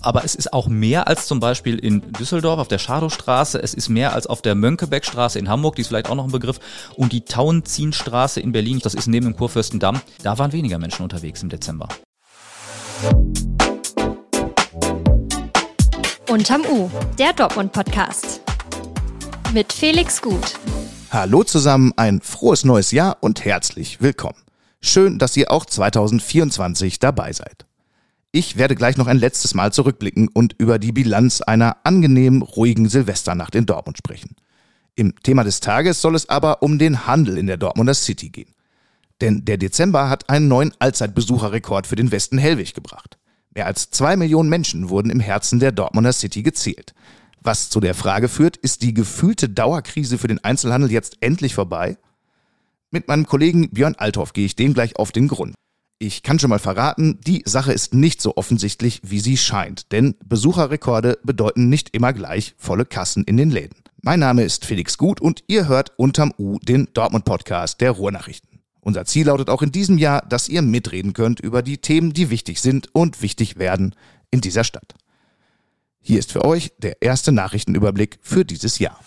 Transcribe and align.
Aber 0.00 0.24
es 0.24 0.34
ist 0.34 0.52
auch 0.52 0.68
mehr 0.68 1.08
als 1.08 1.26
zum 1.26 1.40
Beispiel 1.40 1.78
in 1.78 2.12
Düsseldorf 2.12 2.60
auf 2.60 2.68
der 2.68 2.78
Schadowstraße. 2.78 3.60
Es 3.60 3.74
ist 3.74 3.88
mehr 3.88 4.12
als 4.12 4.26
auf 4.26 4.40
der 4.40 4.54
Mönckebergstraße 4.54 5.38
in 5.38 5.48
Hamburg, 5.48 5.76
die 5.76 5.82
ist 5.82 5.88
vielleicht 5.88 6.08
auch 6.08 6.14
noch 6.14 6.26
ein 6.26 6.32
Begriff. 6.32 6.60
Und 6.94 7.12
die 7.12 7.24
Tauentzienstraße 7.24 8.40
in 8.40 8.52
Berlin, 8.52 8.78
das 8.80 8.94
ist 8.94 9.08
neben 9.08 9.26
dem 9.26 9.36
Kurfürstendamm. 9.36 10.00
Da 10.22 10.38
waren 10.38 10.52
weniger 10.52 10.78
Menschen 10.78 11.02
unterwegs 11.02 11.42
im 11.42 11.48
Dezember. 11.48 11.88
Unterm 16.28 16.62
U, 16.70 16.90
der 17.18 17.32
Dortmund-Podcast. 17.32 18.40
Mit 19.52 19.72
Felix 19.72 20.20
Gut. 20.20 20.54
Hallo 21.10 21.44
zusammen, 21.44 21.92
ein 21.96 22.20
frohes 22.20 22.64
neues 22.64 22.90
Jahr 22.90 23.16
und 23.20 23.44
herzlich 23.44 24.00
willkommen. 24.00 24.38
Schön, 24.80 25.18
dass 25.18 25.36
ihr 25.36 25.50
auch 25.50 25.64
2024 25.64 26.98
dabei 26.98 27.32
seid. 27.32 27.65
Ich 28.32 28.56
werde 28.56 28.74
gleich 28.74 28.96
noch 28.96 29.06
ein 29.06 29.18
letztes 29.18 29.54
Mal 29.54 29.72
zurückblicken 29.72 30.28
und 30.28 30.54
über 30.58 30.78
die 30.78 30.92
Bilanz 30.92 31.40
einer 31.40 31.78
angenehmen, 31.84 32.42
ruhigen 32.42 32.88
Silvesternacht 32.88 33.54
in 33.54 33.66
Dortmund 33.66 33.98
sprechen. 33.98 34.36
Im 34.94 35.14
Thema 35.22 35.44
des 35.44 35.60
Tages 35.60 36.00
soll 36.00 36.14
es 36.14 36.28
aber 36.28 36.62
um 36.62 36.78
den 36.78 37.06
Handel 37.06 37.38
in 37.38 37.46
der 37.46 37.56
Dortmunder 37.56 37.94
City 37.94 38.30
gehen. 38.30 38.54
Denn 39.20 39.44
der 39.44 39.56
Dezember 39.56 40.08
hat 40.08 40.28
einen 40.28 40.48
neuen 40.48 40.72
Allzeitbesucherrekord 40.78 41.86
für 41.86 41.96
den 41.96 42.10
Westen 42.10 42.38
Hellwig 42.38 42.74
gebracht. 42.74 43.18
Mehr 43.54 43.66
als 43.66 43.90
zwei 43.90 44.16
Millionen 44.16 44.50
Menschen 44.50 44.90
wurden 44.90 45.10
im 45.10 45.20
Herzen 45.20 45.60
der 45.60 45.72
Dortmunder 45.72 46.12
City 46.12 46.42
gezählt. 46.42 46.94
Was 47.40 47.70
zu 47.70 47.80
der 47.80 47.94
Frage 47.94 48.28
führt, 48.28 48.56
ist 48.56 48.82
die 48.82 48.92
gefühlte 48.92 49.48
Dauerkrise 49.48 50.18
für 50.18 50.28
den 50.28 50.42
Einzelhandel 50.44 50.90
jetzt 50.90 51.18
endlich 51.20 51.54
vorbei? 51.54 51.96
Mit 52.90 53.08
meinem 53.08 53.26
Kollegen 53.26 53.70
Björn 53.70 53.94
Althoff 53.96 54.32
gehe 54.32 54.46
ich 54.46 54.56
dem 54.56 54.74
gleich 54.74 54.96
auf 54.96 55.12
den 55.12 55.28
Grund. 55.28 55.54
Ich 55.98 56.22
kann 56.22 56.38
schon 56.38 56.50
mal 56.50 56.58
verraten, 56.58 57.18
die 57.26 57.42
Sache 57.46 57.72
ist 57.72 57.94
nicht 57.94 58.20
so 58.20 58.36
offensichtlich, 58.36 59.00
wie 59.02 59.18
sie 59.18 59.38
scheint, 59.38 59.92
denn 59.92 60.14
Besucherrekorde 60.26 61.18
bedeuten 61.22 61.70
nicht 61.70 61.94
immer 61.96 62.12
gleich 62.12 62.54
volle 62.58 62.84
Kassen 62.84 63.24
in 63.24 63.38
den 63.38 63.50
Läden. 63.50 63.78
Mein 64.02 64.20
Name 64.20 64.44
ist 64.44 64.66
Felix 64.66 64.98
Gut 64.98 65.22
und 65.22 65.42
ihr 65.46 65.68
hört 65.68 65.92
unterm 65.96 66.34
U 66.36 66.58
den 66.58 66.88
Dortmund 66.92 67.24
Podcast 67.24 67.80
der 67.80 67.92
Ruhrnachrichten. 67.92 68.60
Unser 68.82 69.06
Ziel 69.06 69.26
lautet 69.26 69.48
auch 69.48 69.62
in 69.62 69.72
diesem 69.72 69.96
Jahr, 69.96 70.20
dass 70.28 70.50
ihr 70.50 70.60
mitreden 70.60 71.14
könnt 71.14 71.40
über 71.40 71.62
die 71.62 71.78
Themen, 71.78 72.12
die 72.12 72.28
wichtig 72.28 72.60
sind 72.60 72.94
und 72.94 73.22
wichtig 73.22 73.56
werden 73.56 73.94
in 74.30 74.42
dieser 74.42 74.64
Stadt. 74.64 74.94
Hier 76.02 76.18
ist 76.18 76.30
für 76.30 76.44
euch 76.44 76.74
der 76.76 77.00
erste 77.00 77.32
Nachrichtenüberblick 77.32 78.18
für 78.20 78.44
dieses 78.44 78.78
Jahr. 78.78 79.00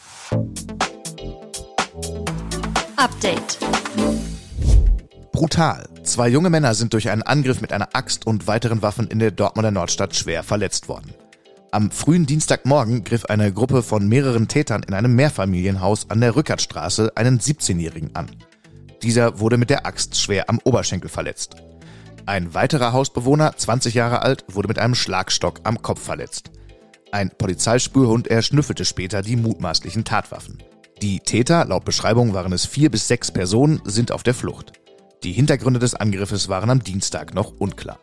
Update. 2.96 3.60
Brutal. 5.40 5.88
Zwei 6.04 6.28
junge 6.28 6.50
Männer 6.50 6.74
sind 6.76 6.92
durch 6.92 7.10
einen 7.10 7.22
Angriff 7.22 7.62
mit 7.62 7.72
einer 7.72 7.96
Axt 7.96 8.28
und 8.28 8.48
weiteren 8.48 8.82
Waffen 8.82 9.08
in 9.08 9.20
der 9.20 9.32
Dortmunder 9.32 9.72
Nordstadt 9.72 10.14
schwer 10.14 10.44
verletzt 10.44 10.90
worden. 10.90 11.14
Am 11.72 11.92
frühen 11.92 12.26
Dienstagmorgen 12.26 13.06
griff 13.06 13.24
eine 13.24 13.54
Gruppe 13.54 13.82
von 13.82 14.06
mehreren 14.10 14.50
Tätern 14.50 14.84
in 14.84 14.94
einem 14.94 15.16
Mehrfamilienhaus 15.16 16.10
an 16.10 16.20
der 16.20 16.36
Rückertstraße 16.36 17.14
einen 17.16 17.40
17-Jährigen 17.40 18.18
an. 18.18 18.30
Dieser 19.02 19.40
wurde 19.40 19.56
mit 19.56 19.70
der 19.70 19.86
Axt 19.86 20.20
schwer 20.20 20.50
am 20.50 20.60
Oberschenkel 20.66 21.10
verletzt. 21.10 21.56
Ein 22.26 22.54
weiterer 22.54 22.92
Hausbewohner, 22.92 23.56
20 23.56 23.94
Jahre 23.94 24.24
alt, 24.24 24.44
wurde 24.50 24.68
mit 24.68 24.78
einem 24.78 24.94
Schlagstock 24.94 25.62
am 25.64 25.82
Kopf 25.82 26.02
verletzt. 26.02 26.52
Ein 27.14 27.30
Polizeispürhund 27.30 28.28
erschnüffelte 28.28 28.84
später 28.84 29.22
die 29.22 29.38
mutmaßlichen 29.38 30.04
Tatwaffen. 30.04 30.62
Die 31.02 31.22
Täter, 31.22 31.64
laut 31.64 31.86
Beschreibung 31.86 32.34
waren 32.34 32.52
es 32.52 32.66
vier 32.66 32.92
bis 32.92 33.08
sechs 33.08 33.32
Personen, 33.32 33.82
sind 33.86 34.12
auf 34.12 34.24
der 34.24 34.34
Flucht. 34.34 34.74
Die 35.24 35.34
Hintergründe 35.34 35.82
des 35.82 35.96
Angriffes 35.96 36.48
waren 36.48 36.70
am 36.70 36.82
Dienstag 36.82 37.34
noch 37.34 37.52
unklar. 37.60 38.00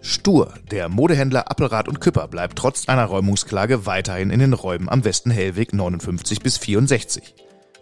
Stur, 0.00 0.54
der 0.70 0.88
Modehändler 0.88 1.50
Appelrad 1.50 1.88
und 1.88 2.00
Küpper 2.00 2.26
bleibt 2.26 2.56
trotz 2.56 2.88
einer 2.88 3.04
Räumungsklage 3.04 3.84
weiterhin 3.84 4.30
in 4.30 4.40
den 4.40 4.54
Räumen 4.54 4.88
am 4.88 5.04
Westen 5.04 5.30
Hellweg 5.30 5.74
59 5.74 6.40
bis 6.40 6.56
64. 6.56 7.34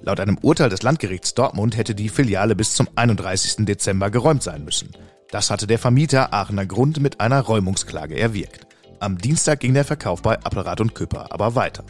Laut 0.03 0.19
einem 0.19 0.37
Urteil 0.43 0.69
des 0.69 0.83
Landgerichts 0.83 1.35
Dortmund 1.35 1.77
hätte 1.77 1.95
die 1.95 2.09
Filiale 2.09 2.57
bis 2.57 2.75
zum 2.75 2.89
31. 2.97 3.65
Dezember 3.67 4.11
geräumt 4.11 4.43
sein 4.43 4.65
müssen. 4.65 4.91
Das 5.31 5.51
hatte 5.51 5.69
der 5.69 5.79
Vermieter 5.79 6.33
Aachener 6.33 6.67
Grund 6.67 7.01
mit 7.01 7.21
einer 7.21 7.41
Räumungsklage 7.41 8.19
erwirkt. 8.19 8.67
Am 8.99 9.19
Dienstag 9.19 9.61
ging 9.61 9.75
der 9.75 9.85
Verkauf 9.85 10.23
bei 10.23 10.35
Appelrad 10.43 10.81
und 10.81 10.95
Küpper 10.97 11.33
aber 11.33 11.55
weiter. 11.55 11.85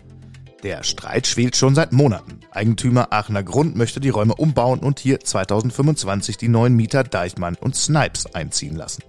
Der 0.63 0.83
Streit 0.83 1.27
schwelt 1.27 1.57
schon 1.57 1.75
seit 1.75 1.93
Monaten. 1.93 2.38
Eigentümer 2.51 3.13
Aachener 3.13 3.43
Grund 3.43 3.77
möchte 3.77 4.01
die 4.01 4.09
Räume 4.09 4.35
umbauen 4.35 4.81
und 4.81 4.99
hier 4.99 5.21
2025 5.21 6.37
die 6.37 6.49
neuen 6.49 6.75
Mieter 6.75 7.05
Deichmann 7.05 7.57
und 7.61 7.77
Snipes 7.77 8.35
einziehen 8.35 8.77
lassen. 8.77 9.03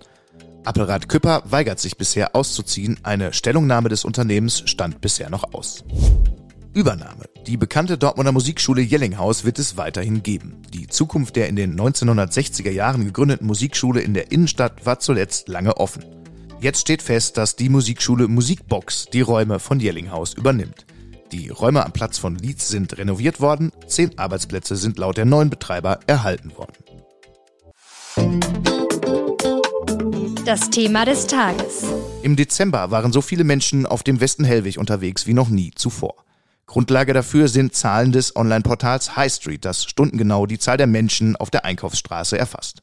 Appelrad 0.66 1.10
Küpper 1.10 1.44
weigert 1.46 1.80
sich 1.80 1.98
bisher 1.98 2.36
auszuziehen, 2.36 3.00
eine 3.04 3.34
Stellungnahme 3.34 3.90
des 3.90 4.06
Unternehmens 4.06 4.64
stand 4.66 5.02
bisher 5.02 5.30
noch 5.30 5.54
aus. 5.54 5.84
Übernahme. 6.74 7.26
Die 7.48 7.58
bekannte 7.58 7.98
Dortmunder 7.98 8.32
Musikschule 8.32 8.82
Jellinghaus 8.82 9.44
wird 9.44 9.58
es 9.58 9.78
weiterhin 9.78 10.22
geben. 10.22 10.62
Die 10.72 10.88
Zukunft 10.88 11.36
der 11.36 11.50
in 11.50 11.56
den 11.56 11.80
1960er 11.80 12.70
Jahren 12.70 13.06
gegründeten 13.06 13.48
Musikschule 13.48 14.02
in 14.02 14.14
der 14.14 14.32
Innenstadt 14.32 14.86
war 14.86 15.00
zuletzt 15.00 15.48
lange 15.48 15.78
offen. 15.78 16.06
Jetzt 16.62 16.82
steht 16.82 17.02
fest, 17.02 17.38
dass 17.38 17.56
die 17.56 17.70
Musikschule 17.70 18.28
Musikbox 18.28 19.08
die 19.12 19.22
Räume 19.22 19.60
von 19.60 19.80
Jellinghaus 19.80 20.34
übernimmt. 20.34 20.86
Die 21.32 21.50
Räume 21.50 21.86
am 21.86 21.92
Platz 21.92 22.18
von 22.18 22.36
Lietz 22.36 22.70
sind 22.70 22.98
renoviert 22.98 23.40
worden, 23.40 23.72
zehn 23.86 24.18
Arbeitsplätze 24.18 24.76
sind 24.76 24.98
laut 24.98 25.18
der 25.18 25.26
neuen 25.26 25.52
Betreiber 25.52 26.00
erhalten 26.08 26.52
worden. 26.58 26.74
Das 30.46 30.72
Thema 30.72 31.06
des 31.06 31.28
Tages. 31.28 31.84
Im 32.24 32.36
Dezember 32.36 32.90
waren 32.90 33.14
so 33.14 33.22
viele 33.22 33.44
Menschen 33.44 33.86
auf 33.86 34.02
dem 34.02 34.20
Westen 34.20 34.44
Hellwig 34.44 34.80
unterwegs 34.80 35.28
wie 35.28 35.34
noch 35.34 35.50
nie 35.50 35.72
zuvor. 35.76 36.16
Grundlage 36.66 37.14
dafür 37.14 37.48
sind 37.48 37.76
Zahlen 37.76 38.12
des 38.12 38.36
Online-Portals 38.36 39.16
High 39.16 39.32
Street, 39.32 39.66
das 39.66 39.86
stundengenau 39.86 40.48
die 40.48 40.58
Zahl 40.58 40.78
der 40.78 40.88
Menschen 40.88 41.36
auf 41.36 41.52
der 41.52 41.66
Einkaufsstraße 41.66 42.40
erfasst. 42.40 42.82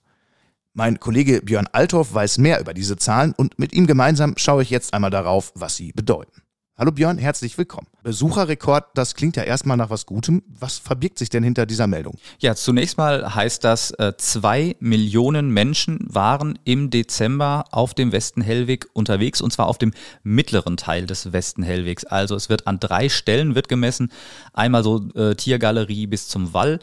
Mein 0.72 1.00
Kollege 1.00 1.40
Björn 1.42 1.68
Althoff 1.72 2.14
weiß 2.14 2.38
mehr 2.38 2.60
über 2.60 2.74
diese 2.74 2.96
Zahlen 2.96 3.32
und 3.36 3.58
mit 3.58 3.72
ihm 3.72 3.88
gemeinsam 3.88 4.34
schaue 4.36 4.62
ich 4.62 4.70
jetzt 4.70 4.94
einmal 4.94 5.10
darauf, 5.10 5.50
was 5.56 5.74
sie 5.74 5.90
bedeuten. 5.90 6.42
Hallo 6.78 6.92
Björn, 6.92 7.16
herzlich 7.16 7.56
willkommen. 7.56 7.86
Besucherrekord, 8.02 8.84
das 8.92 9.14
klingt 9.14 9.36
ja 9.36 9.44
erstmal 9.44 9.78
nach 9.78 9.88
was 9.88 10.04
Gutem. 10.04 10.42
Was 10.46 10.76
verbirgt 10.76 11.18
sich 11.18 11.30
denn 11.30 11.42
hinter 11.42 11.64
dieser 11.64 11.86
Meldung? 11.86 12.18
Ja, 12.38 12.54
zunächst 12.54 12.98
mal 12.98 13.34
heißt 13.34 13.64
das, 13.64 13.92
äh, 13.92 14.12
zwei 14.18 14.76
Millionen 14.78 15.48
Menschen 15.48 16.00
waren 16.06 16.58
im 16.64 16.90
Dezember 16.90 17.64
auf 17.70 17.94
dem 17.94 18.12
Westen 18.12 18.42
Hellweg 18.42 18.88
unterwegs 18.92 19.40
und 19.40 19.54
zwar 19.54 19.68
auf 19.68 19.78
dem 19.78 19.94
mittleren 20.22 20.76
Teil 20.76 21.06
des 21.06 21.32
Westen 21.32 21.62
Hellwegs. 21.62 22.04
Also 22.04 22.34
es 22.34 22.50
wird 22.50 22.66
an 22.66 22.78
drei 22.78 23.08
Stellen 23.08 23.54
wird 23.54 23.70
gemessen. 23.70 24.12
Einmal 24.52 24.84
so 24.84 25.08
äh, 25.14 25.34
Tiergalerie 25.34 26.06
bis 26.06 26.28
zum 26.28 26.52
Wall. 26.52 26.78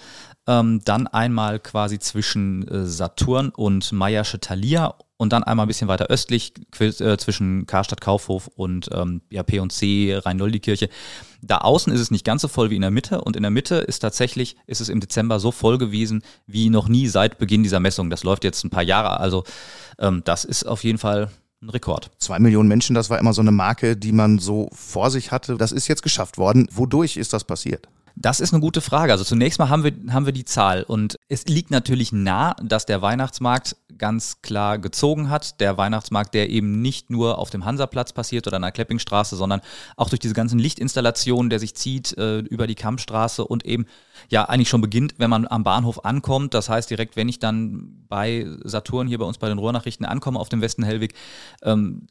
Ähm, 0.48 0.82
dann 0.84 1.06
einmal 1.06 1.60
quasi 1.60 2.00
zwischen 2.00 2.68
äh, 2.68 2.88
Saturn 2.88 3.50
und 3.50 3.92
Meiersche 3.92 4.40
Thalia 4.40 4.96
und 5.18 5.32
dann 5.32 5.44
einmal 5.44 5.66
ein 5.66 5.68
bisschen 5.68 5.88
weiter 5.88 6.08
östlich 6.08 6.54
äh, 6.80 7.18
zwischen 7.18 7.66
Karstadt 7.66 8.02
Kaufhof 8.02 8.48
und 8.48 8.90
ähm, 8.94 9.22
ja, 9.30 9.44
P&C 9.44 10.20
Rhein-Noldi-Kirche. 10.24 10.90
Da 11.42 11.60
außen 11.60 11.94
ist 11.94 12.00
es 12.00 12.12
nicht 12.12 12.26
ganz 12.26 12.42
so 12.42 12.48
voll 12.48 12.70
wie 12.70 12.76
in 12.76 12.82
der 12.82 12.92
Mitte 12.92 13.22
und 13.22 13.36
in 13.36 13.44
der 13.44 13.52
Mitte 13.52 13.76
ist 13.76 14.00
tatsächlich, 14.00 14.56
ist 14.66 14.82
es 14.82 14.90
im 14.90 15.00
Dezember 15.00 15.40
so 15.40 15.52
voll 15.52 15.78
gewesen 15.78 16.24
wie 16.48 16.70
noch 16.70 16.88
nie 16.88 17.08
seit 17.08 17.38
Beginn 17.38 17.64
dieser 17.64 17.80
Messung. 17.80 18.10
Das 18.10 18.24
läuft 18.24 18.44
jetzt 18.44 18.64
ein 18.64 18.70
paar 18.70 18.84
Jahre, 18.84 19.20
also 19.20 19.44
ähm, 20.00 20.22
das 20.26 20.46
ist 20.46 20.66
auf 20.66 20.84
jeden 20.84 20.98
Fall 20.98 21.30
ein 21.62 21.70
Rekord. 21.70 22.12
Zwei 22.18 22.40
Millionen 22.40 22.68
Menschen, 22.68 22.94
das 22.94 23.10
war 23.10 23.20
immer 23.20 23.34
so 23.34 23.42
eine 23.42 23.52
Marke, 23.52 23.96
die 23.96 24.12
man 24.12 24.40
so 24.40 24.70
vor 24.74 25.12
sich 25.12 25.32
hatte. 25.32 25.58
Das 25.58 25.72
ist 25.72 25.88
jetzt 25.88 26.04
geschafft 26.04 26.38
worden. 26.38 26.68
Wodurch 26.72 27.18
ist 27.18 27.34
das 27.34 27.44
passiert? 27.44 27.88
Das 28.16 28.40
ist 28.40 28.54
eine 28.54 28.62
gute 28.62 28.82
Frage. 28.82 29.12
Also 29.12 29.24
zunächst 29.24 29.58
mal 29.58 29.70
haben 29.70 29.84
wir, 29.84 29.94
haben 30.14 30.26
wir 30.26 30.34
die 30.34 30.46
Zahl 30.46 30.84
und 30.84 31.18
es 31.30 31.46
liegt 31.46 31.72
natürlich 31.72 32.12
nah, 32.12 32.56
dass 32.62 32.86
der 32.86 33.02
Weihnachtsmarkt 33.02 33.76
ganz 33.98 34.42
klar 34.42 34.78
gezogen 34.78 35.30
hat. 35.30 35.60
Der 35.60 35.78
Weihnachtsmarkt, 35.78 36.34
der 36.34 36.50
eben 36.50 36.82
nicht 36.82 37.10
nur 37.10 37.38
auf 37.40 37.50
dem 37.50 37.66
Hansaplatz 37.66 38.14
passiert 38.14 38.46
oder 38.46 38.58
an 38.58 38.62
der 38.62 38.72
Kleppingstraße, 38.72 39.36
sondern 39.36 39.62
auch 39.98 40.10
durch 40.10 40.20
diese 40.20 40.34
ganzen 40.34 40.60
Lichtinstallationen, 40.60 41.50
der 41.50 41.60
sich 41.60 41.76
zieht 41.76 42.16
äh, 42.18 42.40
über 42.40 42.68
die 42.68 42.76
Kampfstraße 42.76 43.46
und 43.46 43.66
eben 43.66 43.86
ja 44.30 44.46
eigentlich 44.46 44.70
schon 44.70 44.82
beginnt, 44.82 45.16
wenn 45.18 45.30
man 45.30 45.48
am 45.48 45.64
Bahnhof 45.64 46.06
ankommt. 46.06 46.54
Das 46.54 46.70
heißt 46.70 46.90
direkt, 46.90 47.16
wenn 47.16 47.30
ich 47.30 47.40
dann 47.40 48.06
bei 48.08 48.46
Saturn 48.64 49.08
hier 49.08 49.18
bei 49.18 49.26
uns 49.26 49.38
bei 49.40 49.50
den 49.50 49.58
Ruhrnachrichten 49.58 50.06
ankomme 50.06 50.40
auf 50.40 50.50
dem 50.50 50.62
Westen 50.62 50.84
Hellweg, 50.84 51.14
ähm, 51.64 52.08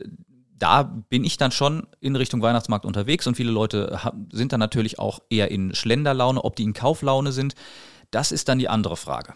da 0.62 0.84
bin 0.84 1.24
ich 1.24 1.38
dann 1.38 1.50
schon 1.50 1.88
in 1.98 2.14
Richtung 2.14 2.40
Weihnachtsmarkt 2.40 2.86
unterwegs 2.86 3.26
und 3.26 3.34
viele 3.34 3.50
Leute 3.50 3.98
sind 4.30 4.52
dann 4.52 4.60
natürlich 4.60 5.00
auch 5.00 5.18
eher 5.28 5.50
in 5.50 5.74
Schlenderlaune. 5.74 6.44
Ob 6.44 6.54
die 6.54 6.62
in 6.62 6.72
Kauflaune 6.72 7.32
sind, 7.32 7.56
das 8.12 8.30
ist 8.30 8.48
dann 8.48 8.60
die 8.60 8.68
andere 8.68 8.96
Frage. 8.96 9.34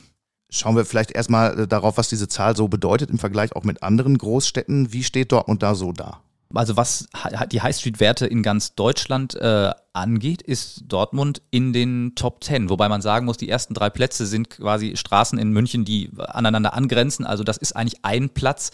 Schauen 0.50 0.76
wir 0.76 0.84
vielleicht 0.84 1.10
erstmal 1.10 1.58
äh, 1.58 1.66
darauf, 1.66 1.98
was 1.98 2.08
diese 2.08 2.28
Zahl 2.28 2.54
so 2.54 2.68
bedeutet 2.68 3.10
im 3.10 3.18
Vergleich 3.18 3.56
auch 3.56 3.64
mit 3.64 3.82
anderen 3.82 4.16
Großstädten. 4.16 4.92
Wie 4.92 5.02
steht 5.02 5.32
Dortmund 5.32 5.64
da 5.64 5.74
so 5.74 5.90
da? 5.90 6.22
Also 6.54 6.76
was 6.76 7.08
die 7.50 7.60
High 7.60 7.76
Street-Werte 7.76 8.26
in 8.26 8.42
ganz 8.42 8.74
Deutschland 8.74 9.34
äh, 9.34 9.72
angeht, 9.92 10.42
ist 10.42 10.84
Dortmund 10.86 11.42
in 11.50 11.72
den 11.72 12.12
Top 12.14 12.44
10. 12.44 12.70
Wobei 12.70 12.88
man 12.88 13.02
sagen 13.02 13.26
muss, 13.26 13.36
die 13.36 13.48
ersten 13.48 13.74
drei 13.74 13.90
Plätze 13.90 14.26
sind 14.26 14.50
quasi 14.50 14.96
Straßen 14.96 15.38
in 15.38 15.50
München, 15.50 15.84
die 15.84 16.10
aneinander 16.18 16.74
angrenzen. 16.74 17.26
Also 17.26 17.42
das 17.42 17.56
ist 17.56 17.74
eigentlich 17.74 18.04
ein 18.04 18.30
Platz. 18.30 18.70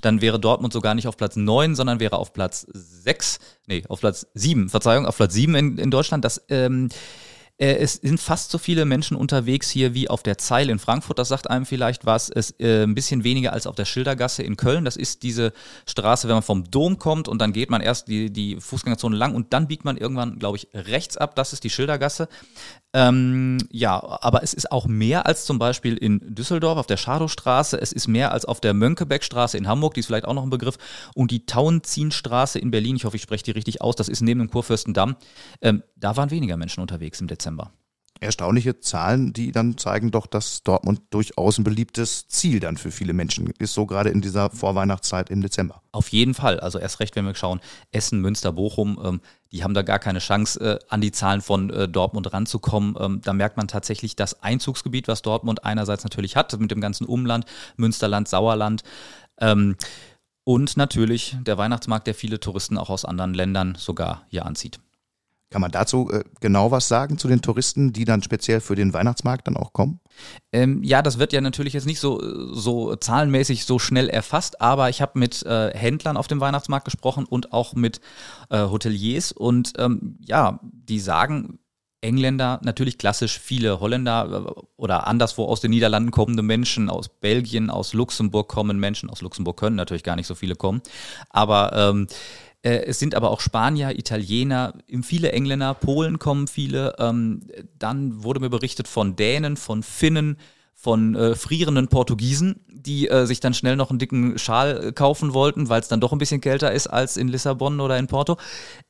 Dann 0.00 0.20
wäre 0.20 0.40
Dortmund 0.40 0.72
sogar 0.72 0.94
nicht 0.94 1.06
auf 1.06 1.16
Platz 1.16 1.36
9, 1.36 1.74
sondern 1.74 2.00
wäre 2.00 2.18
auf 2.18 2.32
Platz 2.32 2.66
6, 2.72 3.38
nee, 3.66 3.84
auf 3.88 4.00
Platz 4.00 4.26
7, 4.34 4.68
Verzeihung, 4.68 5.06
auf 5.06 5.16
Platz 5.16 5.34
7 5.34 5.54
in, 5.54 5.78
in 5.78 5.90
Deutschland. 5.90 6.24
Das 6.24 6.42
ähm, 6.48 6.88
äh, 7.62 7.76
es 7.76 7.94
sind 7.94 8.18
fast 8.18 8.50
so 8.50 8.58
viele 8.58 8.84
Menschen 8.84 9.16
unterwegs 9.16 9.70
hier 9.70 9.94
wie 9.94 10.10
auf 10.10 10.24
der 10.24 10.36
Zeil 10.36 10.68
in 10.68 10.80
Frankfurt. 10.80 11.20
Das 11.20 11.28
sagt 11.28 11.48
einem 11.48 11.64
vielleicht 11.64 12.04
was. 12.04 12.28
Es 12.28 12.50
äh, 12.58 12.82
ein 12.82 12.96
bisschen 12.96 13.22
weniger 13.22 13.52
als 13.52 13.68
auf 13.68 13.76
der 13.76 13.84
Schildergasse 13.84 14.42
in 14.42 14.56
Köln. 14.56 14.84
Das 14.84 14.96
ist 14.96 15.22
diese 15.22 15.52
Straße, 15.86 16.26
wenn 16.26 16.34
man 16.34 16.42
vom 16.42 16.68
Dom 16.70 16.98
kommt 16.98 17.28
und 17.28 17.38
dann 17.40 17.52
geht 17.52 17.70
man 17.70 17.80
erst 17.80 18.08
die, 18.08 18.32
die 18.32 18.56
Fußgängerzone 18.60 19.16
lang 19.16 19.34
und 19.34 19.52
dann 19.52 19.68
biegt 19.68 19.84
man 19.84 19.96
irgendwann, 19.96 20.40
glaube 20.40 20.56
ich, 20.56 20.68
rechts 20.74 21.16
ab. 21.16 21.36
Das 21.36 21.52
ist 21.52 21.62
die 21.62 21.70
Schildergasse. 21.70 22.28
Ähm, 22.94 23.58
ja, 23.70 24.02
aber 24.20 24.42
es 24.42 24.52
ist 24.52 24.70
auch 24.70 24.86
mehr 24.86 25.26
als 25.26 25.46
zum 25.46 25.58
Beispiel 25.58 25.96
in 25.96 26.34
Düsseldorf 26.34 26.78
auf 26.78 26.86
der 26.86 26.98
Schadowstraße. 26.98 27.80
Es 27.80 27.92
ist 27.92 28.06
mehr 28.06 28.32
als 28.32 28.44
auf 28.44 28.60
der 28.60 28.74
Mönckebergstraße 28.74 29.56
in 29.56 29.66
Hamburg, 29.66 29.94
die 29.94 30.00
ist 30.00 30.06
vielleicht 30.06 30.26
auch 30.26 30.34
noch 30.34 30.42
ein 30.42 30.50
Begriff. 30.50 30.76
Und 31.14 31.30
die 31.30 31.46
Tauentzienstraße 31.46 32.58
in 32.58 32.70
Berlin, 32.70 32.96
ich 32.96 33.04
hoffe, 33.04 33.16
ich 33.16 33.22
spreche 33.22 33.44
die 33.44 33.50
richtig 33.52 33.80
aus, 33.80 33.96
das 33.96 34.08
ist 34.08 34.20
neben 34.20 34.40
dem 34.40 34.50
Kurfürstendamm. 34.50 35.16
Ähm, 35.62 35.82
da 35.96 36.16
waren 36.16 36.30
weniger 36.30 36.56
Menschen 36.56 36.80
unterwegs 36.80 37.20
im 37.20 37.28
Dezember 37.28 37.72
erstaunliche 38.22 38.80
Zahlen, 38.80 39.32
die 39.32 39.52
dann 39.52 39.76
zeigen 39.76 40.10
doch, 40.10 40.26
dass 40.26 40.62
Dortmund 40.62 41.00
durchaus 41.10 41.58
ein 41.58 41.64
beliebtes 41.64 42.28
Ziel 42.28 42.60
dann 42.60 42.76
für 42.76 42.90
viele 42.90 43.12
Menschen 43.12 43.52
ist, 43.58 43.74
so 43.74 43.86
gerade 43.86 44.10
in 44.10 44.20
dieser 44.20 44.50
Vorweihnachtszeit 44.50 45.30
im 45.30 45.42
Dezember. 45.42 45.82
Auf 45.92 46.08
jeden 46.08 46.34
Fall. 46.34 46.60
Also 46.60 46.78
erst 46.78 47.00
recht, 47.00 47.16
wenn 47.16 47.26
wir 47.26 47.34
schauen, 47.34 47.60
Essen, 47.90 48.20
Münster, 48.20 48.52
Bochum, 48.52 49.00
ähm, 49.04 49.20
die 49.52 49.62
haben 49.62 49.74
da 49.74 49.82
gar 49.82 49.98
keine 49.98 50.20
Chance, 50.20 50.60
äh, 50.60 50.78
an 50.88 51.00
die 51.00 51.12
Zahlen 51.12 51.42
von 51.42 51.70
äh, 51.70 51.88
Dortmund 51.88 52.32
ranzukommen. 52.32 52.96
Ähm, 52.98 53.20
da 53.22 53.32
merkt 53.34 53.58
man 53.58 53.68
tatsächlich 53.68 54.16
das 54.16 54.42
Einzugsgebiet, 54.42 55.08
was 55.08 55.22
Dortmund 55.22 55.64
einerseits 55.64 56.04
natürlich 56.04 56.36
hat, 56.36 56.58
mit 56.58 56.70
dem 56.70 56.80
ganzen 56.80 57.06
Umland, 57.06 57.44
Münsterland, 57.76 58.28
Sauerland. 58.28 58.82
Ähm, 59.38 59.76
und 60.44 60.76
natürlich 60.76 61.36
der 61.40 61.58
Weihnachtsmarkt, 61.58 62.06
der 62.06 62.14
viele 62.14 62.40
Touristen 62.40 62.78
auch 62.78 62.90
aus 62.90 63.04
anderen 63.04 63.34
Ländern 63.34 63.74
sogar 63.76 64.26
hier 64.28 64.46
anzieht. 64.46 64.80
Kann 65.52 65.60
man 65.60 65.70
dazu 65.70 66.10
äh, 66.10 66.24
genau 66.40 66.70
was 66.70 66.88
sagen 66.88 67.18
zu 67.18 67.28
den 67.28 67.42
Touristen, 67.42 67.92
die 67.92 68.06
dann 68.06 68.22
speziell 68.22 68.60
für 68.60 68.74
den 68.74 68.94
Weihnachtsmarkt 68.94 69.46
dann 69.46 69.56
auch 69.56 69.74
kommen? 69.74 70.00
Ähm, 70.50 70.82
ja, 70.82 71.02
das 71.02 71.18
wird 71.18 71.34
ja 71.34 71.42
natürlich 71.42 71.74
jetzt 71.74 71.86
nicht 71.86 72.00
so, 72.00 72.54
so 72.54 72.96
zahlenmäßig 72.96 73.66
so 73.66 73.78
schnell 73.78 74.08
erfasst, 74.08 74.62
aber 74.62 74.88
ich 74.88 75.02
habe 75.02 75.18
mit 75.18 75.42
äh, 75.44 75.76
Händlern 75.76 76.16
auf 76.16 76.26
dem 76.26 76.40
Weihnachtsmarkt 76.40 76.86
gesprochen 76.86 77.26
und 77.26 77.52
auch 77.52 77.74
mit 77.74 78.00
äh, 78.48 78.62
Hoteliers 78.62 79.30
und 79.32 79.74
ähm, 79.76 80.18
ja, 80.24 80.58
die 80.62 81.00
sagen, 81.00 81.58
Engländer, 82.02 82.60
natürlich 82.64 82.98
klassisch 82.98 83.38
viele 83.38 83.78
Holländer 83.78 84.46
äh, 84.46 84.62
oder 84.82 85.06
anderswo 85.06 85.44
aus 85.44 85.60
den 85.60 85.70
Niederlanden 85.70 86.10
kommende 86.10 86.42
Menschen, 86.42 86.90
aus 86.90 87.08
Belgien, 87.08 87.70
aus 87.70 87.94
Luxemburg 87.94 88.48
kommen 88.48 88.80
Menschen, 88.80 89.08
aus 89.08 89.22
Luxemburg 89.22 89.56
können 89.56 89.76
natürlich 89.76 90.02
gar 90.02 90.16
nicht 90.16 90.26
so 90.26 90.34
viele 90.34 90.56
kommen, 90.56 90.82
aber 91.30 91.72
ähm, 91.74 92.08
äh, 92.62 92.84
es 92.86 92.98
sind 92.98 93.14
aber 93.14 93.30
auch 93.30 93.40
Spanier, 93.40 93.98
Italiener, 93.98 94.74
viele 95.02 95.32
Engländer, 95.32 95.74
Polen 95.74 96.18
kommen 96.18 96.46
viele. 96.46 96.94
Ähm, 96.98 97.42
dann 97.78 98.22
wurde 98.22 98.40
mir 98.40 98.50
berichtet 98.50 98.88
von 98.88 99.16
Dänen, 99.16 99.56
von 99.56 99.82
Finnen, 99.82 100.36
von 100.82 101.14
äh, 101.14 101.36
frierenden 101.36 101.86
Portugiesen, 101.86 102.56
die 102.68 103.08
äh, 103.08 103.24
sich 103.24 103.38
dann 103.38 103.54
schnell 103.54 103.76
noch 103.76 103.90
einen 103.90 104.00
dicken 104.00 104.36
Schal 104.36 104.88
äh, 104.88 104.92
kaufen 104.92 105.32
wollten, 105.32 105.68
weil 105.68 105.80
es 105.80 105.86
dann 105.86 106.00
doch 106.00 106.10
ein 106.10 106.18
bisschen 106.18 106.40
kälter 106.40 106.72
ist 106.72 106.88
als 106.88 107.16
in 107.16 107.28
Lissabon 107.28 107.78
oder 107.78 107.96
in 107.98 108.08
Porto. 108.08 108.36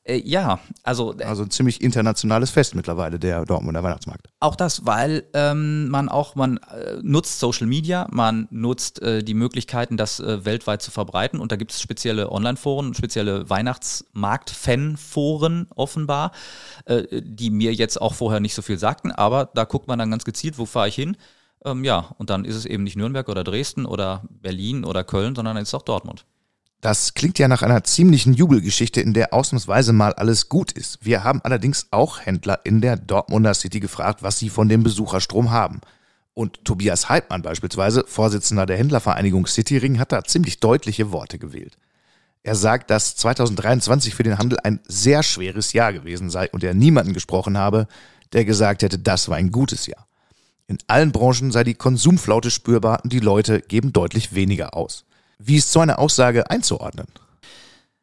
Äh, 0.03 0.19
ja, 0.25 0.59
also. 0.81 1.13
Äh, 1.19 1.25
also 1.25 1.43
ein 1.43 1.51
ziemlich 1.51 1.81
internationales 1.81 2.49
Fest 2.49 2.73
mittlerweile, 2.73 3.19
der 3.19 3.45
Dortmunder 3.45 3.83
Weihnachtsmarkt. 3.83 4.29
Auch 4.39 4.55
das, 4.55 4.87
weil 4.87 5.25
ähm, 5.35 5.89
man 5.89 6.09
auch, 6.09 6.33
man 6.33 6.57
äh, 6.57 6.97
nutzt 7.03 7.39
Social 7.39 7.67
Media, 7.67 8.07
man 8.11 8.47
nutzt 8.49 9.01
die 9.03 9.33
Möglichkeiten, 9.35 9.97
das 9.97 10.19
weltweit 10.19 10.81
zu 10.81 10.89
verbreiten. 10.89 11.39
Und 11.39 11.51
da 11.51 11.57
gibt 11.57 11.71
es 11.71 11.81
spezielle 11.81 12.31
Online-Foren, 12.31 12.95
spezielle 12.95 13.49
Weihnachtsmarkt-Fan-Foren 13.49 15.67
offenbar, 15.75 16.31
die 16.87 17.49
mir 17.49 17.73
jetzt 17.73 18.01
auch 18.01 18.13
vorher 18.13 18.39
nicht 18.39 18.55
so 18.55 18.61
viel 18.61 18.77
sagten, 18.77 19.11
aber 19.11 19.49
da 19.53 19.65
guckt 19.65 19.89
man 19.89 19.99
dann 19.99 20.11
ganz 20.11 20.23
gezielt, 20.23 20.57
wo 20.57 20.65
fahre 20.65 20.87
ich 20.87 20.95
hin 20.95 21.17
ähm, 21.65 21.83
ja, 21.83 22.13
und 22.17 22.29
dann 22.29 22.45
ist 22.45 22.55
es 22.55 22.65
eben 22.65 22.83
nicht 22.83 22.95
Nürnberg 22.95 23.27
oder 23.29 23.43
Dresden 23.43 23.85
oder 23.85 24.23
Berlin 24.29 24.83
oder 24.85 25.03
Köln, 25.03 25.35
sondern 25.35 25.55
dann 25.55 25.63
ist 25.63 25.69
es 25.69 25.73
auch 25.73 25.83
Dortmund. 25.83 26.25
Das 26.81 27.13
klingt 27.13 27.39
ja 27.39 27.47
nach 27.47 27.61
einer 27.61 27.85
ziemlichen 27.85 28.33
Jubelgeschichte, 28.33 28.99
in 28.99 29.13
der 29.13 29.33
ausnahmsweise 29.33 29.93
mal 29.93 30.13
alles 30.13 30.49
gut 30.49 30.73
ist. 30.73 31.05
Wir 31.05 31.23
haben 31.23 31.39
allerdings 31.41 31.87
auch 31.91 32.19
Händler 32.19 32.59
in 32.65 32.81
der 32.81 32.97
Dortmunder 32.97 33.53
City 33.53 33.79
gefragt, 33.79 34.21
was 34.21 34.37
sie 34.37 34.49
von 34.49 34.67
dem 34.67 34.83
Besucherstrom 34.83 35.51
haben. 35.51 35.79
Und 36.33 36.65
Tobias 36.65 37.07
Heidmann 37.07 37.41
beispielsweise, 37.41 38.03
Vorsitzender 38.05 38.65
der 38.65 38.77
Händlervereinigung 38.77 39.47
Cityring, 39.47 39.97
hat 39.97 40.11
da 40.11 40.25
ziemlich 40.25 40.59
deutliche 40.59 41.13
Worte 41.13 41.39
gewählt. 41.39 41.77
Er 42.41 42.55
sagt, 42.55 42.89
dass 42.89 43.15
2023 43.15 44.13
für 44.13 44.23
den 44.23 44.37
Handel 44.37 44.57
ein 44.63 44.81
sehr 44.85 45.23
schweres 45.23 45.71
Jahr 45.71 45.93
gewesen 45.93 46.29
sei 46.29 46.49
und 46.51 46.65
er 46.65 46.73
niemanden 46.73 47.13
gesprochen 47.13 47.57
habe, 47.57 47.87
der 48.33 48.43
gesagt 48.43 48.83
hätte, 48.83 48.99
das 48.99 49.29
war 49.29 49.37
ein 49.37 49.51
gutes 49.51 49.87
Jahr. 49.87 50.05
In 50.73 50.79
allen 50.87 51.11
Branchen 51.11 51.51
sei 51.51 51.63
die 51.63 51.75
Konsumflaute 51.75 52.49
spürbar 52.49 53.01
und 53.03 53.13
die 53.13 53.19
Leute 53.19 53.61
geben 53.61 53.93
deutlich 53.93 54.33
weniger 54.33 54.75
aus. 54.75 55.05
Wie 55.37 55.57
ist 55.57 55.71
so 55.71 55.81
eine 55.81 55.99
Aussage 55.99 56.49
einzuordnen? 56.49 57.05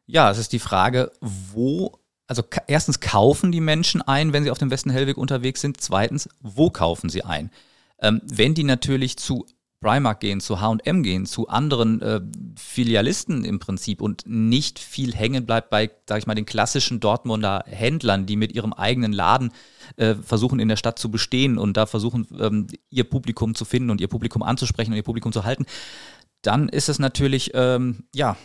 Ja, 0.05 0.31
es 0.31 0.37
ist 0.37 0.53
die 0.53 0.59
Frage, 0.59 1.11
wo, 1.19 1.99
also 2.27 2.43
erstens 2.67 3.01
kaufen 3.01 3.51
die 3.51 3.59
Menschen 3.59 4.01
ein, 4.01 4.31
wenn 4.31 4.45
sie 4.45 4.51
auf 4.51 4.57
dem 4.57 4.71
Westen 4.71 4.89
Hellweg 4.89 5.17
unterwegs 5.17 5.59
sind. 5.59 5.81
Zweitens, 5.81 6.29
wo 6.39 6.69
kaufen 6.69 7.09
sie 7.09 7.25
ein? 7.25 7.51
Ähm, 7.99 8.21
wenn 8.23 8.53
die 8.53 8.63
natürlich 8.63 9.17
zu 9.17 9.45
Primark 9.81 10.19
gehen, 10.19 10.39
zu 10.39 10.61
H&M 10.61 11.03
gehen, 11.03 11.25
zu 11.25 11.47
anderen 11.47 12.01
äh, 12.01 12.21
Filialisten 12.55 13.43
im 13.43 13.59
Prinzip 13.59 13.99
und 13.99 14.23
nicht 14.27 14.77
viel 14.77 15.13
hängen 15.13 15.45
bleibt 15.45 15.71
bei, 15.71 15.89
sag 16.07 16.19
ich 16.19 16.27
mal, 16.27 16.35
den 16.35 16.45
klassischen 16.45 16.99
Dortmunder 16.99 17.63
Händlern, 17.65 18.27
die 18.27 18.35
mit 18.35 18.53
ihrem 18.53 18.73
eigenen 18.73 19.11
Laden 19.11 19.51
äh, 19.97 20.13
versuchen 20.15 20.59
in 20.59 20.69
der 20.69 20.75
Stadt 20.75 20.99
zu 20.99 21.09
bestehen 21.09 21.57
und 21.57 21.77
da 21.77 21.87
versuchen 21.87 22.27
ähm, 22.39 22.67
ihr 22.91 23.03
Publikum 23.03 23.55
zu 23.55 23.65
finden 23.65 23.89
und 23.89 23.99
ihr 23.99 24.07
Publikum 24.07 24.43
anzusprechen 24.43 24.91
und 24.91 24.97
ihr 24.97 25.03
Publikum 25.03 25.31
zu 25.31 25.43
halten, 25.43 25.65
dann 26.43 26.69
ist 26.69 26.87
es 26.87 26.99
natürlich, 26.99 27.51
ähm, 27.55 28.03
ja, 28.13 28.37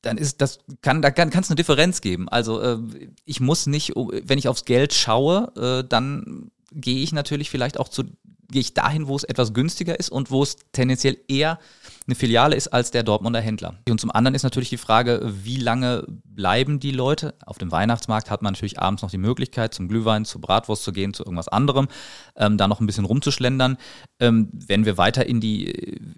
dann 0.00 0.16
ist 0.18 0.40
das 0.40 0.58
kann 0.82 1.02
da 1.02 1.10
kann 1.10 1.30
es 1.34 1.50
eine 1.50 1.56
Differenz 1.56 2.00
geben. 2.00 2.28
Also 2.28 2.60
äh, 2.60 2.78
ich 3.24 3.40
muss 3.40 3.66
nicht, 3.66 3.92
wenn 3.94 4.38
ich 4.38 4.48
aufs 4.48 4.64
Geld 4.64 4.94
schaue, 4.94 5.52
äh, 5.56 5.86
dann 5.86 6.50
gehe 6.72 7.02
ich 7.02 7.12
natürlich 7.12 7.50
vielleicht 7.50 7.78
auch 7.78 7.88
zu 7.88 8.04
gehe 8.54 8.60
ich 8.60 8.72
dahin, 8.72 9.08
wo 9.08 9.16
es 9.16 9.24
etwas 9.24 9.52
günstiger 9.52 9.98
ist 9.98 10.10
und 10.10 10.30
wo 10.30 10.42
es 10.42 10.56
tendenziell 10.72 11.18
eher 11.28 11.58
eine 12.06 12.14
Filiale 12.14 12.54
ist 12.54 12.68
als 12.68 12.90
der 12.90 13.02
Dortmunder 13.02 13.40
Händler. 13.40 13.74
Und 13.88 14.00
zum 14.00 14.10
anderen 14.10 14.34
ist 14.34 14.42
natürlich 14.42 14.68
die 14.68 14.76
Frage, 14.76 15.20
wie 15.24 15.56
lange 15.56 16.04
bleiben 16.24 16.78
die 16.78 16.90
Leute? 16.90 17.34
Auf 17.46 17.56
dem 17.56 17.72
Weihnachtsmarkt 17.72 18.30
hat 18.30 18.42
man 18.42 18.52
natürlich 18.52 18.78
abends 18.78 19.02
noch 19.02 19.10
die 19.10 19.18
Möglichkeit, 19.18 19.72
zum 19.72 19.88
Glühwein, 19.88 20.24
zur 20.24 20.40
Bratwurst 20.40 20.84
zu 20.84 20.92
gehen, 20.92 21.14
zu 21.14 21.22
irgendwas 21.22 21.48
anderem, 21.48 21.88
ähm, 22.36 22.58
da 22.58 22.68
noch 22.68 22.80
ein 22.80 22.86
bisschen 22.86 23.06
rumzuschlendern. 23.06 23.78
Ähm, 24.20 24.50
wenn 24.52 24.84
wir 24.84 24.98
weiter 24.98 25.24
in 25.24 25.40
die, 25.40 25.70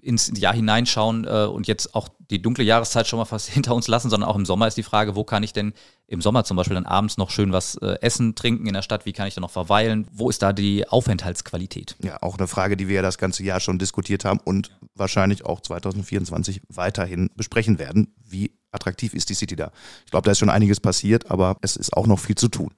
ins 0.02 0.32
Jahr 0.36 0.54
hineinschauen 0.54 1.24
äh, 1.24 1.44
und 1.44 1.68
jetzt 1.68 1.94
auch 1.94 2.08
die 2.30 2.42
dunkle 2.42 2.64
Jahreszeit 2.64 3.06
schon 3.06 3.18
mal 3.18 3.24
fast 3.24 3.48
hinter 3.52 3.74
uns 3.74 3.86
lassen, 3.86 4.10
sondern 4.10 4.28
auch 4.28 4.36
im 4.36 4.46
Sommer 4.46 4.66
ist 4.66 4.76
die 4.76 4.82
Frage, 4.82 5.14
wo 5.14 5.22
kann 5.22 5.42
ich 5.42 5.52
denn 5.52 5.72
im 6.08 6.20
Sommer 6.20 6.44
zum 6.44 6.56
Beispiel 6.56 6.74
dann 6.74 6.86
abends 6.86 7.16
noch 7.16 7.30
schön 7.30 7.52
was 7.52 7.76
äh, 7.76 7.98
essen, 8.00 8.34
trinken 8.36 8.66
in 8.66 8.74
der 8.74 8.82
Stadt, 8.82 9.06
wie 9.06 9.12
kann 9.12 9.26
ich 9.26 9.34
da 9.34 9.40
noch 9.40 9.50
verweilen? 9.50 10.06
Wo 10.12 10.30
ist 10.30 10.40
da 10.40 10.52
die 10.52 10.88
Aufenthaltsqualität? 10.88 11.96
Ja, 12.02 12.22
auch 12.22 12.38
eine 12.38 12.46
Frage, 12.46 12.76
die 12.76 12.86
wir 12.86 12.96
ja 12.96 13.02
das 13.02 13.18
ganze 13.18 13.42
Jahr 13.42 13.58
schon 13.58 13.78
diskutiert 13.78 14.24
haben 14.24 14.38
und 14.44 14.70
wahrscheinlich 14.94 15.44
auch 15.44 15.60
2024 15.80 16.62
weiterhin 16.68 17.30
besprechen 17.36 17.78
werden. 17.78 18.14
Wie 18.24 18.52
attraktiv 18.72 19.14
ist 19.14 19.30
die 19.30 19.34
City 19.34 19.56
da? 19.56 19.72
Ich 20.04 20.10
glaube, 20.10 20.24
da 20.24 20.32
ist 20.32 20.38
schon 20.38 20.50
einiges 20.50 20.80
passiert, 20.80 21.30
aber 21.30 21.56
es 21.62 21.76
ist 21.76 21.92
auch 21.96 22.06
noch 22.06 22.18
viel 22.18 22.36
zu 22.36 22.48
tun. 22.48 22.72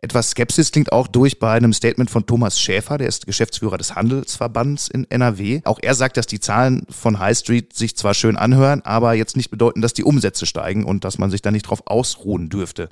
Etwas 0.00 0.30
Skepsis 0.30 0.70
klingt 0.70 0.92
auch 0.92 1.08
durch 1.08 1.40
bei 1.40 1.52
einem 1.54 1.72
Statement 1.72 2.08
von 2.08 2.24
Thomas 2.24 2.60
Schäfer, 2.60 2.98
der 2.98 3.08
ist 3.08 3.26
Geschäftsführer 3.26 3.78
des 3.78 3.96
Handelsverbands 3.96 4.86
in 4.86 5.10
NRW. 5.10 5.60
Auch 5.64 5.80
er 5.82 5.94
sagt, 5.96 6.16
dass 6.16 6.28
die 6.28 6.38
Zahlen 6.38 6.86
von 6.88 7.18
High 7.18 7.36
Street 7.36 7.74
sich 7.74 7.96
zwar 7.96 8.14
schön 8.14 8.36
anhören, 8.36 8.82
aber 8.82 9.14
jetzt 9.14 9.36
nicht 9.36 9.50
bedeuten, 9.50 9.82
dass 9.82 9.94
die 9.94 10.04
Umsätze 10.04 10.46
steigen 10.46 10.84
und 10.84 11.04
dass 11.04 11.18
man 11.18 11.32
sich 11.32 11.42
da 11.42 11.50
nicht 11.50 11.64
drauf 11.64 11.82
ausruhen 11.86 12.48
dürfte. 12.48 12.88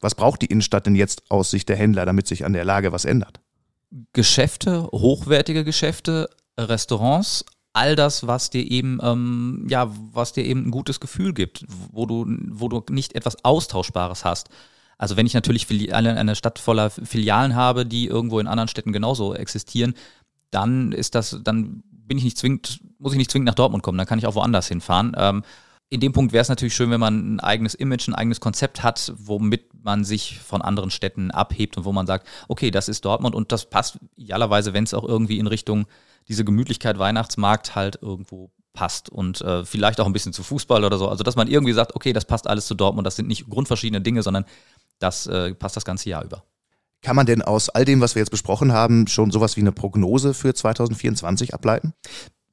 Was 0.00 0.14
braucht 0.14 0.42
die 0.42 0.46
Innenstadt 0.46 0.84
denn 0.84 0.96
jetzt 0.96 1.22
aus 1.30 1.50
Sicht 1.50 1.70
der 1.70 1.76
Händler, 1.76 2.04
damit 2.04 2.26
sich 2.26 2.44
an 2.44 2.52
der 2.52 2.66
Lage 2.66 2.92
was 2.92 3.06
ändert? 3.06 3.40
Geschäfte, 4.12 4.82
hochwertige 4.92 5.64
Geschäfte, 5.64 6.28
Restaurants, 6.58 7.46
all 7.72 7.96
das, 7.96 8.26
was 8.26 8.50
dir 8.50 8.68
eben, 8.68 8.98
ähm, 9.02 9.66
ja, 9.68 9.90
was 10.12 10.32
dir 10.32 10.44
eben 10.44 10.66
ein 10.66 10.70
gutes 10.70 11.00
Gefühl 11.00 11.32
gibt, 11.32 11.64
wo 11.92 12.06
du, 12.06 12.26
wo 12.48 12.68
du 12.68 12.82
nicht 12.90 13.14
etwas 13.14 13.44
Austauschbares 13.44 14.24
hast. 14.24 14.48
Also 14.98 15.16
wenn 15.16 15.26
ich 15.26 15.34
natürlich 15.34 15.66
eine, 15.94 16.36
Stadt 16.36 16.58
voller 16.58 16.90
Filialen 16.90 17.54
habe, 17.54 17.86
die 17.86 18.06
irgendwo 18.06 18.38
in 18.38 18.46
anderen 18.46 18.68
Städten 18.68 18.92
genauso 18.92 19.34
existieren, 19.34 19.94
dann 20.50 20.92
ist 20.92 21.14
das, 21.14 21.40
dann 21.42 21.82
bin 21.90 22.18
ich 22.18 22.24
nicht 22.24 22.36
zwingend, 22.36 22.80
muss 22.98 23.12
ich 23.12 23.18
nicht 23.18 23.30
zwingend 23.30 23.46
nach 23.46 23.54
Dortmund 23.54 23.82
kommen, 23.82 23.96
dann 23.96 24.06
kann 24.06 24.18
ich 24.18 24.26
auch 24.26 24.34
woanders 24.34 24.68
hinfahren. 24.68 25.12
Ähm, 25.16 25.42
in 25.88 26.00
dem 26.00 26.12
Punkt 26.12 26.32
wäre 26.32 26.42
es 26.42 26.48
natürlich 26.48 26.74
schön, 26.74 26.90
wenn 26.90 27.00
man 27.00 27.36
ein 27.36 27.40
eigenes 27.40 27.74
Image, 27.74 28.08
ein 28.08 28.14
eigenes 28.14 28.40
Konzept 28.40 28.82
hat, 28.82 29.12
womit 29.16 29.70
man 29.82 30.04
sich 30.04 30.38
von 30.38 30.60
anderen 30.62 30.90
Städten 30.90 31.30
abhebt 31.30 31.76
und 31.76 31.84
wo 31.84 31.92
man 31.92 32.06
sagt, 32.06 32.26
okay, 32.46 32.70
das 32.70 32.88
ist 32.88 33.04
Dortmund 33.04 33.34
und 33.34 33.52
das 33.52 33.70
passt 33.70 33.98
idealerweise, 34.16 34.72
wenn 34.72 34.84
es 34.84 34.94
auch 34.94 35.08
irgendwie 35.08 35.38
in 35.38 35.46
Richtung 35.46 35.86
diese 36.28 36.44
Gemütlichkeit 36.44 36.98
Weihnachtsmarkt 36.98 37.74
halt 37.74 37.98
irgendwo 38.00 38.50
passt 38.72 39.10
und 39.10 39.40
äh, 39.40 39.64
vielleicht 39.64 40.00
auch 40.00 40.06
ein 40.06 40.12
bisschen 40.12 40.32
zu 40.32 40.42
Fußball 40.42 40.84
oder 40.84 40.98
so. 40.98 41.08
Also 41.08 41.24
dass 41.24 41.36
man 41.36 41.48
irgendwie 41.48 41.72
sagt, 41.72 41.96
okay, 41.96 42.12
das 42.12 42.24
passt 42.24 42.46
alles 42.46 42.66
zu 42.66 42.74
Dortmund, 42.74 43.06
das 43.06 43.16
sind 43.16 43.28
nicht 43.28 43.48
grundverschiedene 43.48 44.00
Dinge, 44.00 44.22
sondern 44.22 44.44
das 44.98 45.26
äh, 45.26 45.54
passt 45.54 45.76
das 45.76 45.84
ganze 45.84 46.08
Jahr 46.08 46.24
über. 46.24 46.44
Kann 47.02 47.16
man 47.16 47.26
denn 47.26 47.42
aus 47.42 47.70
all 47.70 47.84
dem, 47.84 48.00
was 48.00 48.14
wir 48.14 48.20
jetzt 48.20 48.30
besprochen 48.30 48.72
haben, 48.72 49.06
schon 49.06 49.30
sowas 49.30 49.56
wie 49.56 49.60
eine 49.60 49.72
Prognose 49.72 50.34
für 50.34 50.54
2024 50.54 51.54
ableiten? 51.54 51.94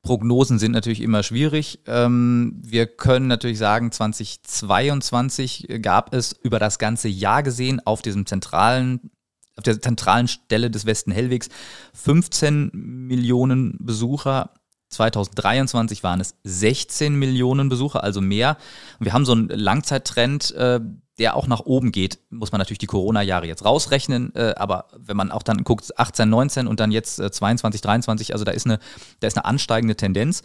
Prognosen 0.01 0.57
sind 0.57 0.71
natürlich 0.71 1.01
immer 1.01 1.21
schwierig. 1.21 1.81
Ähm, 1.85 2.61
wir 2.63 2.87
können 2.87 3.27
natürlich 3.27 3.57
sagen, 3.57 3.91
2022 3.91 5.81
gab 5.81 6.13
es 6.13 6.31
über 6.31 6.59
das 6.59 6.79
ganze 6.79 7.09
Jahr 7.09 7.43
gesehen 7.43 7.81
auf 7.85 8.01
diesem 8.01 8.25
zentralen 8.25 9.11
auf 9.57 9.63
der 9.63 9.81
zentralen 9.81 10.27
Stelle 10.27 10.71
des 10.71 10.85
Westen 10.85 11.11
Hellwegs 11.11 11.49
15 11.93 12.71
Millionen 12.73 13.77
Besucher 13.79 14.51
2023 14.89 16.03
waren 16.03 16.21
es 16.21 16.35
16 16.43 17.15
Millionen 17.15 17.69
Besucher, 17.69 18.03
also 18.03 18.21
mehr. 18.21 18.57
Und 18.99 19.05
wir 19.05 19.13
haben 19.13 19.25
so 19.25 19.33
einen 19.33 19.49
Langzeittrend, 19.49 20.51
äh, 20.53 20.79
der 21.19 21.35
auch 21.35 21.47
nach 21.47 21.61
oben 21.61 21.91
geht. 21.91 22.19
Muss 22.29 22.51
man 22.51 22.59
natürlich 22.59 22.77
die 22.77 22.87
Corona-Jahre 22.87 23.47
jetzt 23.47 23.65
rausrechnen, 23.65 24.33
äh, 24.35 24.53
aber 24.55 24.87
wenn 24.97 25.17
man 25.17 25.31
auch 25.31 25.43
dann 25.43 25.63
guckt, 25.63 25.97
18, 25.97 26.29
19 26.29 26.67
und 26.67 26.79
dann 26.79 26.91
jetzt 26.91 27.19
äh, 27.19 27.31
22, 27.31 27.81
23, 27.81 28.33
also 28.33 28.45
da 28.45 28.51
ist 28.51 28.65
eine, 28.65 28.79
da 29.19 29.27
ist 29.27 29.37
eine 29.37 29.45
ansteigende 29.45 29.95
Tendenz. 29.95 30.43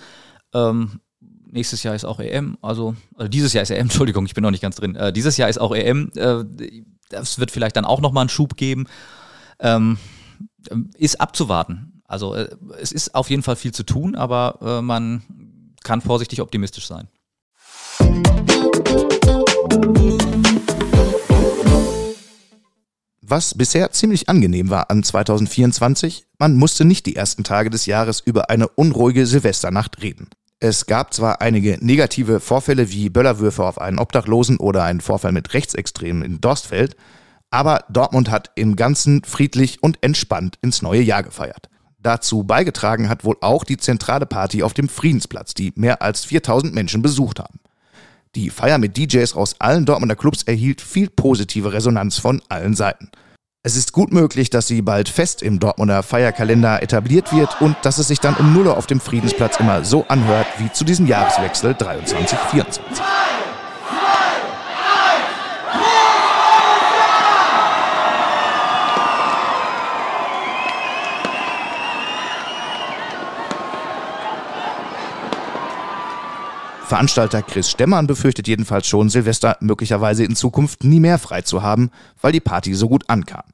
Ähm, 0.55 1.01
nächstes 1.47 1.83
Jahr 1.83 1.95
ist 1.95 2.05
auch 2.05 2.19
EM, 2.19 2.59
also, 2.63 2.97
also 3.15 3.29
dieses 3.29 3.53
Jahr 3.53 3.63
ist 3.63 3.71
EM, 3.71 3.79
Entschuldigung, 3.83 4.27
ich 4.27 4.35
bin 4.35 4.43
noch 4.43 4.51
nicht 4.51 4.63
ganz 4.63 4.77
drin. 4.77 4.97
Äh, 4.97 5.13
dieses 5.13 5.37
Jahr 5.37 5.49
ist 5.49 5.61
auch 5.61 5.75
EM, 5.75 6.11
äh, 6.17 6.45
das 7.13 7.39
wird 7.39 7.51
vielleicht 7.51 7.77
dann 7.77 7.85
auch 7.85 8.01
nochmal 8.01 8.23
einen 8.23 8.29
Schub 8.29 8.57
geben. 8.57 8.87
Ähm, 9.61 9.99
ist 10.97 11.21
abzuwarten. 11.21 12.03
Also 12.05 12.35
äh, 12.35 12.49
es 12.81 12.93
ist 12.93 13.15
auf 13.15 13.31
jeden 13.31 13.43
Fall 13.43 13.57
viel 13.57 13.73
zu 13.73 13.85
tun, 13.85 14.15
aber 14.15 14.59
äh, 14.61 14.83
man 14.83 15.23
kann 15.83 16.01
vorsichtig 16.01 16.41
optimistisch 16.41 16.87
sein. 16.87 17.09
Was 23.25 23.55
bisher 23.55 23.91
ziemlich 23.93 24.29
angenehm 24.29 24.69
war 24.69 24.91
an 24.91 25.03
2024, 25.03 26.27
man 26.39 26.55
musste 26.55 26.85
nicht 26.85 27.07
die 27.07 27.17
ersten 27.17 27.45
Tage 27.45 27.71
des 27.71 27.87
Jahres 27.87 28.21
über 28.21 28.51
eine 28.51 28.69
unruhige 28.69 29.27
Silvesternacht 29.27 30.03
reden. 30.03 30.29
Es 30.65 30.87
gab 30.87 31.13
zwar 31.13 31.41
einige 31.41 31.77
negative 31.85 32.39
Vorfälle 32.39 32.93
wie 32.93 33.11
Böllerwürfe 33.11 33.65
auf 33.65 33.81
einen 33.81 33.99
Obdachlosen 33.99 34.59
oder 34.59 34.85
einen 34.85 35.01
Vorfall 35.01 35.33
mit 35.33 35.55
Rechtsextremen 35.55 36.23
in 36.23 36.41
Dorstfeld, 36.41 36.95
aber 37.51 37.85
Dortmund 37.91 38.31
hat 38.31 38.53
im 38.55 38.77
Ganzen 38.77 39.25
friedlich 39.25 39.83
und 39.83 39.99
entspannt 40.03 40.61
ins 40.63 40.81
neue 40.81 41.03
Jahr 41.03 41.25
gefeiert. 41.25 41.69
Dazu 41.99 42.45
beigetragen 42.45 43.09
hat 43.09 43.25
wohl 43.25 43.39
auch 43.41 43.65
die 43.65 43.77
zentrale 43.77 44.25
Party 44.25 44.63
auf 44.63 44.73
dem 44.73 44.89
Friedensplatz, 44.89 45.55
die 45.55 45.73
mehr 45.75 46.01
als 46.01 46.25
4000 46.27 46.73
Menschen 46.73 47.03
besucht 47.03 47.41
haben. 47.41 47.59
Die 48.37 48.49
Feier 48.49 48.79
mit 48.79 48.97
DJs 48.97 49.35
aus 49.35 49.61
allen 49.61 49.85
Dortmunder 49.85 50.15
Clubs 50.15 50.45
erhielt 50.45 50.81
viel 50.81 51.11
positive 51.11 51.73
Resonanz 51.73 52.19
von 52.19 52.41
allen 52.49 52.77
Seiten. 52.77 53.11
Es 53.65 53.77
ist 53.77 53.93
gut 53.93 54.13
möglich, 54.13 54.51
dass 54.51 54.67
sie 54.67 54.83
bald 54.83 55.09
fest 55.09 55.41
im 55.41 55.61
Dortmunder 55.61 56.03
Feierkalender 56.03 56.83
etabliert 56.83 57.33
wird 57.33 57.61
und 57.61 57.77
dass 57.83 57.99
es 57.99 58.09
sich 58.09 58.19
dann 58.19 58.35
um 58.35 58.53
Null 58.53 58.67
auf 58.67 58.89
dem 58.89 58.99
Friedensplatz 58.99 59.61
immer 59.61 59.85
so 59.85 60.05
anhört 60.09 60.49
wie 60.59 60.73
zu 60.73 60.83
diesem 60.85 61.07
Jahreswechsel 61.07 61.71
23-24. 61.75 62.81
Veranstalter 76.93 77.41
Chris 77.41 77.71
Stemmann 77.71 78.07
befürchtet 78.07 78.47
jedenfalls 78.47 78.87
schon, 78.87 79.09
Silvester 79.09 79.57
möglicherweise 79.61 80.25
in 80.25 80.37
Zukunft 80.37 80.85
nie 80.85 81.01
mehr 81.01 81.19
frei 81.19 81.41
zu 81.41 81.63
haben, 81.63 81.91
weil 82.21 82.33
die 82.33 82.41
Party 82.41 82.75
so 82.75 82.87
gut 82.87 83.09
ankam. 83.09 83.45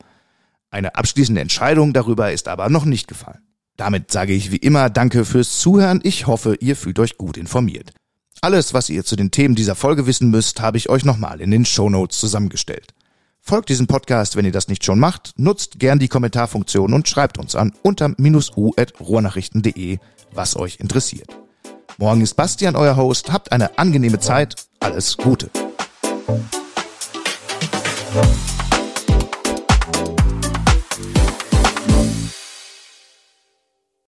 Eine 0.72 0.96
abschließende 0.96 1.40
Entscheidung 1.40 1.92
darüber 1.92 2.32
ist 2.32 2.48
aber 2.48 2.68
noch 2.68 2.84
nicht 2.84 3.06
gefallen. 3.06 3.38
Damit 3.76 4.10
sage 4.10 4.32
ich 4.32 4.50
wie 4.50 4.56
immer 4.56 4.90
Danke 4.90 5.24
fürs 5.24 5.60
Zuhören. 5.60 6.00
Ich 6.02 6.26
hoffe, 6.26 6.56
ihr 6.58 6.74
fühlt 6.74 6.98
euch 6.98 7.16
gut 7.16 7.36
informiert. 7.36 7.92
Alles, 8.40 8.74
was 8.74 8.90
ihr 8.90 9.04
zu 9.04 9.14
den 9.14 9.30
Themen 9.30 9.54
dieser 9.54 9.76
Folge 9.76 10.08
wissen 10.08 10.30
müsst, 10.30 10.60
habe 10.60 10.76
ich 10.76 10.88
euch 10.88 11.04
nochmal 11.04 11.40
in 11.40 11.52
den 11.52 11.64
Show 11.64 11.88
Notes 11.88 12.18
zusammengestellt. 12.18 12.92
Folgt 13.40 13.68
diesem 13.68 13.86
Podcast, 13.86 14.34
wenn 14.34 14.46
ihr 14.46 14.50
das 14.50 14.66
nicht 14.66 14.84
schon 14.84 14.98
macht, 14.98 15.34
nutzt 15.36 15.78
gern 15.78 16.00
die 16.00 16.08
Kommentarfunktion 16.08 16.92
und 16.92 17.08
schreibt 17.08 17.38
uns 17.38 17.54
an 17.54 17.72
unter 17.82 18.12
u.ruhrnachrichten.de, 18.18 19.98
was 20.32 20.56
euch 20.56 20.80
interessiert. 20.80 21.38
Morgen 22.00 22.20
ist 22.20 22.34
Bastian 22.34 22.76
euer 22.76 22.94
Host. 22.94 23.32
Habt 23.32 23.50
eine 23.50 23.76
angenehme 23.76 24.20
Zeit. 24.20 24.54
Alles 24.78 25.16
Gute. 25.16 25.50